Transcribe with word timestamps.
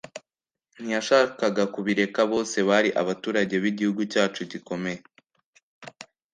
ntiyashakaga 0.81 1.63
kubireka. 1.73 2.19
bose 2.31 2.57
bari 2.69 2.89
abaturage 3.01 3.55
b'igihugu 3.63 4.01
cyacu 4.13 4.41
gikomeye 4.51 4.99